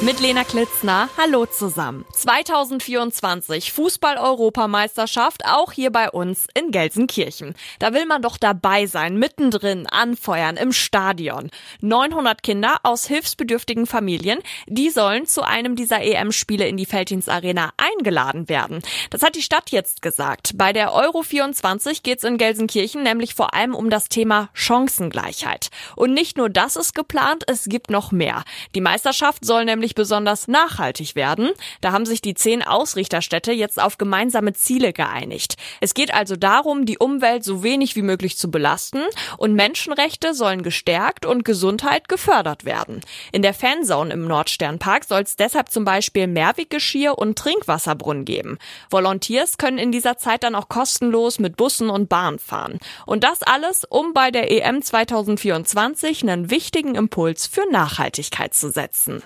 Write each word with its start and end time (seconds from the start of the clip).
Mit 0.00 0.20
Lena 0.20 0.44
Klitzner, 0.44 1.08
hallo 1.18 1.44
zusammen. 1.46 2.04
2024 2.12 3.72
Fußball-Europameisterschaft, 3.72 5.44
auch 5.44 5.72
hier 5.72 5.90
bei 5.90 6.08
uns 6.08 6.46
in 6.54 6.70
Gelsenkirchen. 6.70 7.56
Da 7.80 7.92
will 7.92 8.06
man 8.06 8.22
doch 8.22 8.36
dabei 8.36 8.86
sein, 8.86 9.16
mittendrin, 9.16 9.88
anfeuern, 9.88 10.56
im 10.56 10.72
Stadion. 10.72 11.50
900 11.80 12.44
Kinder 12.44 12.76
aus 12.84 13.08
hilfsbedürftigen 13.08 13.86
Familien, 13.86 14.38
die 14.68 14.90
sollen 14.90 15.26
zu 15.26 15.42
einem 15.42 15.74
dieser 15.74 16.00
EM-Spiele 16.00 16.68
in 16.68 16.76
die 16.76 16.86
Felddienstarena 16.86 17.72
eingeladen 17.76 18.48
werden. 18.48 18.82
Das 19.10 19.22
hat 19.22 19.34
die 19.34 19.42
Stadt 19.42 19.70
jetzt 19.70 20.00
gesagt. 20.00 20.52
Bei 20.56 20.72
der 20.72 20.92
Euro 20.92 21.24
24 21.24 22.04
geht's 22.04 22.22
in 22.22 22.38
Gelsenkirchen 22.38 23.02
nämlich 23.02 23.34
vor 23.34 23.52
allem 23.52 23.74
um 23.74 23.90
das 23.90 24.08
Thema 24.08 24.48
Chancengleichheit. 24.52 25.70
Und 25.96 26.14
nicht 26.14 26.36
nur 26.36 26.48
das 26.48 26.76
ist 26.76 26.94
geplant, 26.94 27.42
es 27.48 27.64
gibt 27.64 27.90
noch 27.90 28.12
mehr. 28.12 28.44
Die 28.76 28.80
Meisterschaft 28.80 29.44
soll 29.44 29.64
nämlich 29.64 29.87
nämlich 29.88 29.94
besonders 29.94 30.48
nachhaltig 30.48 31.14
werden. 31.14 31.50
Da 31.80 31.92
haben 31.92 32.04
sich 32.04 32.20
die 32.20 32.34
zehn 32.34 32.62
Ausrichterstädte 32.62 33.52
jetzt 33.52 33.80
auf 33.80 33.96
gemeinsame 33.96 34.52
Ziele 34.52 34.92
geeinigt. 34.92 35.56
Es 35.80 35.94
geht 35.94 36.12
also 36.12 36.36
darum, 36.36 36.84
die 36.84 36.98
Umwelt 36.98 37.44
so 37.44 37.62
wenig 37.62 37.96
wie 37.96 38.02
möglich 38.02 38.36
zu 38.36 38.50
belasten 38.50 39.00
und 39.38 39.54
Menschenrechte 39.54 40.34
sollen 40.34 40.62
gestärkt 40.62 41.24
und 41.24 41.44
Gesundheit 41.44 42.08
gefördert 42.08 42.64
werden. 42.64 43.00
In 43.32 43.42
der 43.42 43.54
Fanzone 43.54 44.12
im 44.12 44.26
Nordsternpark 44.26 45.04
soll 45.04 45.22
es 45.22 45.36
deshalb 45.36 45.70
zum 45.70 45.84
Beispiel 45.84 46.26
Mehrweggeschirr 46.26 47.16
und 47.16 47.38
Trinkwasserbrunnen 47.38 48.24
geben. 48.24 48.58
Volunteers 48.90 49.56
können 49.56 49.78
in 49.78 49.92
dieser 49.92 50.18
Zeit 50.18 50.42
dann 50.42 50.54
auch 50.54 50.68
kostenlos 50.68 51.38
mit 51.38 51.56
Bussen 51.56 51.88
und 51.88 52.08
Bahn 52.08 52.38
fahren. 52.38 52.78
Und 53.06 53.24
das 53.24 53.42
alles, 53.42 53.84
um 53.84 54.12
bei 54.12 54.30
der 54.30 54.50
EM 54.50 54.82
2024 54.82 56.22
einen 56.22 56.50
wichtigen 56.50 56.94
Impuls 56.94 57.46
für 57.46 57.64
Nachhaltigkeit 57.70 58.54
zu 58.54 58.70
setzen. 58.70 59.22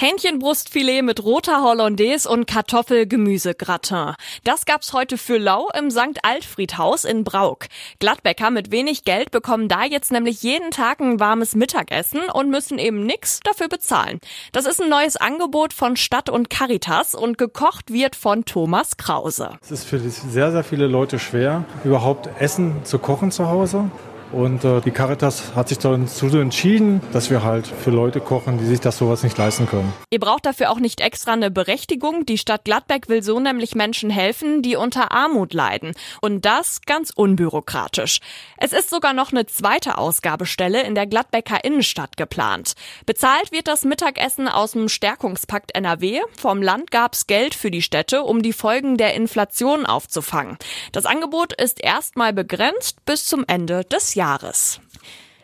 Hähnchenbrustfilet 0.00 1.02
mit 1.02 1.24
roter 1.24 1.60
Hollandaise 1.60 2.28
und 2.28 2.46
Kartoffel-Gemüsegratin. 2.46 4.14
Das 4.44 4.64
gab's 4.64 4.92
heute 4.92 5.18
für 5.18 5.38
Lau 5.38 5.70
im 5.76 5.90
St. 5.90 6.20
Altfried 6.22 6.78
Haus 6.78 7.04
in 7.04 7.24
Brauk. 7.24 7.66
Gladbäcker 7.98 8.52
mit 8.52 8.70
wenig 8.70 9.02
Geld 9.02 9.32
bekommen 9.32 9.66
da 9.66 9.84
jetzt 9.84 10.12
nämlich 10.12 10.40
jeden 10.44 10.70
Tag 10.70 11.00
ein 11.00 11.18
warmes 11.18 11.56
Mittagessen 11.56 12.20
und 12.32 12.48
müssen 12.48 12.78
eben 12.78 13.06
nix 13.06 13.40
dafür 13.40 13.66
bezahlen. 13.66 14.20
Das 14.52 14.66
ist 14.66 14.80
ein 14.80 14.88
neues 14.88 15.16
Angebot 15.16 15.72
von 15.72 15.96
Stadt 15.96 16.30
und 16.30 16.48
Caritas 16.48 17.16
und 17.16 17.36
gekocht 17.36 17.92
wird 17.92 18.14
von 18.14 18.44
Thomas 18.44 18.98
Krause. 18.98 19.58
Es 19.62 19.72
ist 19.72 19.84
für 19.84 19.98
sehr, 19.98 20.52
sehr 20.52 20.62
viele 20.62 20.86
Leute 20.86 21.18
schwer, 21.18 21.64
überhaupt 21.82 22.28
Essen 22.38 22.84
zu 22.84 23.00
kochen 23.00 23.32
zu 23.32 23.48
Hause. 23.48 23.90
Und 24.30 24.62
äh, 24.64 24.80
die 24.82 24.90
Caritas 24.90 25.54
hat 25.54 25.70
sich 25.70 25.78
dazu 25.78 26.26
entschieden, 26.38 27.00
dass 27.12 27.30
wir 27.30 27.42
halt 27.42 27.66
für 27.66 27.90
Leute 27.90 28.20
kochen, 28.20 28.58
die 28.58 28.66
sich 28.66 28.80
das 28.80 28.98
sowas 28.98 29.22
nicht 29.22 29.38
leisten 29.38 29.66
können. 29.66 29.92
Ihr 30.10 30.20
braucht 30.20 30.44
dafür 30.44 30.70
auch 30.70 30.80
nicht 30.80 31.00
extra 31.00 31.32
eine 31.32 31.50
Berechtigung. 31.50 32.26
Die 32.26 32.36
Stadt 32.36 32.64
Gladbeck 32.64 33.08
will 33.08 33.22
so 33.22 33.40
nämlich 33.40 33.74
Menschen 33.74 34.10
helfen, 34.10 34.60
die 34.60 34.76
unter 34.76 35.12
Armut 35.12 35.54
leiden. 35.54 35.94
Und 36.20 36.44
das 36.44 36.82
ganz 36.82 37.10
unbürokratisch. 37.10 38.20
Es 38.58 38.72
ist 38.72 38.90
sogar 38.90 39.14
noch 39.14 39.32
eine 39.32 39.46
zweite 39.46 39.96
Ausgabestelle 39.96 40.82
in 40.82 40.94
der 40.94 41.06
Gladbecker 41.06 41.64
Innenstadt 41.64 42.16
geplant. 42.18 42.74
Bezahlt 43.06 43.50
wird 43.50 43.66
das 43.66 43.84
Mittagessen 43.84 44.46
aus 44.46 44.72
dem 44.72 44.90
Stärkungspakt 44.90 45.74
NRW. 45.74 46.20
Vom 46.36 46.60
Land 46.62 46.90
gab's 46.90 47.26
Geld 47.26 47.54
für 47.54 47.70
die 47.70 47.82
Städte, 47.82 48.24
um 48.24 48.42
die 48.42 48.52
Folgen 48.52 48.98
der 48.98 49.14
Inflation 49.14 49.86
aufzufangen. 49.86 50.58
Das 50.92 51.06
Angebot 51.06 51.54
ist 51.54 51.82
erstmal 51.82 52.34
begrenzt 52.34 53.04
bis 53.06 53.24
zum 53.24 53.44
Ende 53.46 53.84
des 53.84 54.14
Jahres. 54.14 54.17
Jahres. 54.18 54.80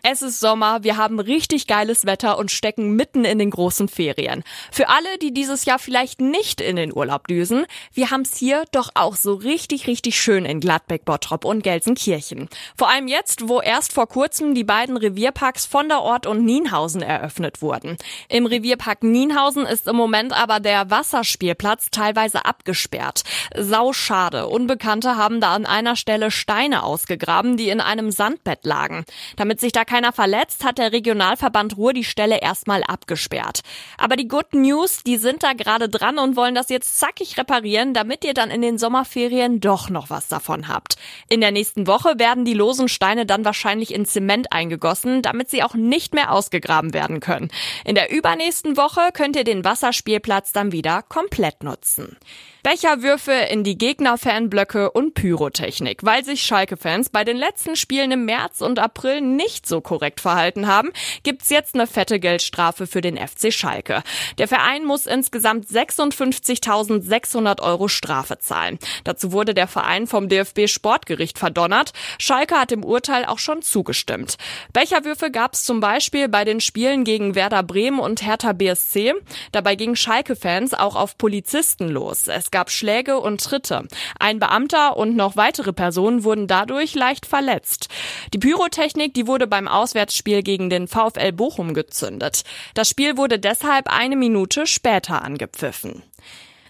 Es 0.07 0.21
ist 0.21 0.39
Sommer, 0.39 0.85
wir 0.85 0.99
haben 0.99 1.19
richtig 1.19 1.67
geiles 1.67 2.05
Wetter 2.05 2.37
und 2.37 2.51
stecken 2.51 2.95
mitten 2.95 3.25
in 3.25 3.39
den 3.39 3.49
großen 3.49 3.89
Ferien. 3.89 4.45
Für 4.71 4.91
alle, 4.91 5.17
die 5.17 5.33
dieses 5.33 5.65
Jahr 5.65 5.79
vielleicht 5.79 6.21
nicht 6.21 6.61
in 6.61 6.77
den 6.77 6.95
Urlaub 6.95 7.27
düsen, 7.27 7.65
wir 7.95 8.11
haben's 8.11 8.37
hier 8.37 8.67
doch 8.71 8.91
auch 8.93 9.17
so 9.17 9.33
richtig, 9.33 9.87
richtig 9.87 10.21
schön 10.21 10.45
in 10.45 10.61
Gladbeck, 10.61 11.07
Bottrop 11.07 11.47
und 11.47 11.63
Gelsenkirchen. 11.63 12.51
Vor 12.77 12.91
allem 12.91 13.09
jetzt, 13.09 13.49
wo 13.49 13.63
erst 13.63 13.95
vor 13.95 14.07
kurzem 14.07 14.55
die 14.55 14.63
beiden 14.63 14.99
Revierparks 14.99 15.65
von 15.65 15.89
der 15.89 16.03
Ort 16.03 16.27
und 16.27 16.45
Nienhausen 16.45 17.01
eröffnet 17.01 17.63
wurden. 17.63 17.97
Im 18.29 18.45
Revierpark 18.45 19.05
Nienhausen 19.05 19.65
ist 19.65 19.89
im 19.89 19.97
Moment 19.97 20.35
aber 20.35 20.61
der 20.61 20.91
Wasserspielplatz 20.91 21.89
teilweise 21.91 22.45
abgesperrt. 22.45 23.23
Sau 23.57 23.95
schade. 23.95 24.49
Unbekannte 24.49 25.17
haben 25.17 25.41
da 25.41 25.55
an 25.55 25.65
einer 25.65 25.97
Stelle 25.97 26.31
Steine 26.31 26.83
ausgegraben, 26.83 27.57
die 27.57 27.71
in 27.71 27.81
einem 27.81 28.11
Sandbett 28.11 28.67
lagen. 28.67 29.07
Damit 29.37 29.61
sich 29.61 29.73
da 29.73 29.87
keiner 29.95 30.13
verletzt, 30.13 30.65
hat 30.65 30.79
der 30.79 30.91
Regionalverband 30.91 31.77
Ruhr 31.77 31.93
die 31.93 32.03
Stelle 32.03 32.41
erstmal 32.41 32.83
abgesperrt. 32.83 33.61
Aber 33.97 34.17
die 34.17 34.27
Good 34.27 34.53
News, 34.53 35.05
die 35.05 35.19
sind 35.19 35.45
da 35.45 35.53
gerade 35.53 35.89
dran 35.89 36.19
und 36.19 36.35
wollen 36.35 36.57
das 36.57 36.69
jetzt 36.69 36.99
zackig 36.99 37.39
reparieren, 37.39 37.95
damit 37.95 38.25
ihr 38.25 38.35
dann 38.35 38.51
in 38.51 38.61
den 38.61 38.77
Sommerferien 38.77 39.61
doch 39.61 39.91
noch 39.91 40.11
was 40.11 40.27
davon 40.27 40.67
habt. 40.67 40.97
In 41.29 41.41
der 41.41 41.53
nächsten 41.53 41.87
Woche 41.87 42.19
werden 42.19 42.45
die 42.45 42.55
losen 42.55 42.89
Steine 42.89 43.25
dann 43.25 43.45
wahrscheinlich 43.45 43.95
in 43.95 44.05
Zement 44.05 44.53
eingegossen, 44.53 45.23
damit 45.23 45.49
sie 45.49 45.63
auch 45.63 45.75
nicht 45.75 46.13
mehr 46.13 46.33
ausgegraben 46.33 46.93
werden 46.93 47.21
können. 47.21 47.53
In 47.85 47.95
der 47.95 48.11
übernächsten 48.11 48.77
Woche 48.77 49.11
könnt 49.13 49.37
ihr 49.37 49.45
den 49.45 49.65
Wasserspielplatz 49.65 50.51
dann 50.51 50.73
wieder 50.73 51.03
komplett 51.03 51.63
nutzen. 51.63 52.17
Becherwürfe 52.65 53.33
in 53.33 53.63
die 53.63 53.77
Gegner-Fanblöcke 53.77 54.91
und 54.91 55.13
Pyrotechnik. 55.13 56.03
Weil 56.03 56.25
sich 56.25 56.43
Schalke-Fans 56.43 57.11
bei 57.11 57.23
den 57.23 57.37
letzten 57.37 57.77
Spielen 57.77 58.11
im 58.11 58.25
März 58.25 58.63
und 58.63 58.79
April 58.79 59.21
nicht 59.21 59.67
so 59.67 59.83
korrekt 59.85 60.21
verhalten 60.21 60.67
haben, 60.67 60.91
gibt's 61.23 61.51
jetzt 61.51 61.75
eine 61.77 61.87
fette 61.87 62.19
Geldstrafe 62.19 62.89
für 62.89 63.01
den 63.01 63.17
FC 63.17 63.53
Schalke. 63.53 64.03
Der 64.39 64.49
Verein 64.49 64.85
muss 64.85 65.07
insgesamt 65.07 65.67
56.600 65.67 67.63
Euro 67.63 67.87
Strafe 67.87 68.39
zahlen. 68.39 68.79
Dazu 69.05 69.31
wurde 69.31 69.55
der 69.55 69.69
Verein 69.69 70.09
vom 70.09 70.29
DFB 70.29 70.67
Sportgericht 70.67 71.39
verdonnert. 71.39 71.93
Schalke 72.19 72.57
hat 72.57 72.73
dem 72.73 72.85
Urteil 72.85 73.25
auch 73.25 73.39
schon 73.39 73.63
zugestimmt. 73.63 74.37
Becherwürfe 74.73 75.31
gab's 75.31 75.65
zum 75.65 75.81
Beispiel 75.81 76.29
bei 76.29 76.45
den 76.45 76.61
Spielen 76.61 77.05
gegen 77.05 77.35
Werder 77.35 77.63
Bremen 77.63 78.01
und 78.01 78.25
Hertha 78.25 78.53
BSC. 78.53 79.15
Dabei 79.53 79.77
gingen 79.77 79.97
Schalke-Fans 79.97 80.75
auch 80.75 80.97
auf 80.97 81.19
Polizisten 81.19 81.89
los. 81.89 82.27
Es 82.27 82.51
gab 82.51 82.71
Schläge 82.71 83.21
und 83.21 83.43
Tritte. 83.43 83.87
Ein 84.19 84.39
Beamter 84.39 84.97
und 84.97 85.17
noch 85.17 85.37
weitere 85.37 85.73
Personen 85.73 86.25
wurden 86.25 86.47
dadurch 86.47 86.95
leicht 86.95 87.27
verletzt. 87.27 87.89
Die 88.33 88.39
Pyrotechnik, 88.39 89.15
die 89.15 89.27
wurde 89.27 89.47
beim 89.47 89.69
Auswärtsspiel 89.75 90.43
gegen 90.43 90.71
den 90.71 90.89
VfL 90.89 91.33
Bochum 91.33 91.75
gezündet. 91.75 92.45
Das 92.75 92.89
Spiel 92.89 93.17
wurde 93.17 93.39
deshalb 93.39 93.89
eine 93.89 94.17
Minute 94.17 94.67
später 94.67 95.23
angepfiffen. 95.23 96.03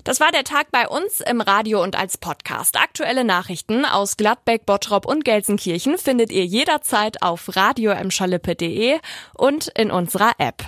Das 0.04 0.20
war 0.20 0.30
der 0.30 0.44
Tag 0.44 0.70
bei 0.70 0.86
uns 0.86 1.20
im 1.20 1.40
Radio 1.40 1.82
und 1.82 1.96
als 1.96 2.18
Podcast. 2.18 2.76
Aktuelle 2.76 3.24
Nachrichten 3.24 3.86
aus 3.86 4.18
Gladbeck, 4.18 4.66
Bottrop 4.66 5.06
und 5.06 5.24
Gelsenkirchen 5.24 5.96
findet 5.96 6.30
ihr 6.30 6.44
jederzeit 6.44 7.22
auf 7.22 7.56
radio 7.56 7.94
und 9.34 9.68
in 9.68 9.90
unserer 9.90 10.32
App. 10.38 10.64